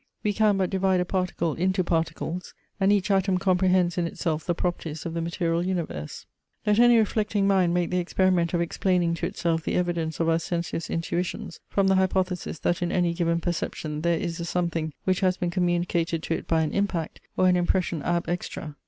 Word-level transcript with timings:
We 0.23 0.33
can 0.33 0.57
but 0.57 0.71
divide 0.71 0.99
a 0.99 1.05
particle 1.05 1.53
into 1.53 1.83
particles; 1.83 2.55
and 2.79 2.91
each 2.91 3.11
atom 3.11 3.37
comprehends 3.37 3.99
in 3.99 4.07
itself 4.07 4.43
the 4.43 4.55
properties 4.55 5.05
of 5.05 5.13
the 5.13 5.21
material 5.21 5.63
universe. 5.63 6.25
Let 6.65 6.79
any 6.79 6.97
reflecting 6.97 7.45
mind 7.45 7.75
make 7.75 7.91
the 7.91 7.99
experiment 7.99 8.55
of 8.55 8.61
explaining 8.61 9.13
to 9.13 9.27
itself 9.27 9.61
the 9.63 9.75
evidence 9.75 10.19
of 10.19 10.27
our 10.27 10.39
sensuous 10.39 10.89
intuitions, 10.89 11.59
from 11.69 11.85
the 11.87 11.97
hypothesis 11.97 12.57
that 12.61 12.81
in 12.81 12.91
any 12.91 13.13
given 13.13 13.39
perception 13.39 14.01
there 14.01 14.17
is 14.17 14.39
a 14.39 14.45
something 14.45 14.91
which 15.03 15.19
has 15.19 15.37
been 15.37 15.51
communicated 15.51 16.23
to 16.23 16.33
it 16.33 16.47
by 16.47 16.61
an 16.63 16.71
impact, 16.71 17.21
or 17.37 17.47
an 17.47 17.55
impression 17.55 18.01
ab 18.01 18.27
extra. 18.27 18.75